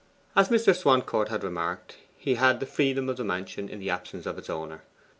[0.35, 0.75] As Mr.
[0.75, 4.49] Swancourt had remarked, he had the freedom of the mansion in the absence of its
[4.49, 4.81] owner.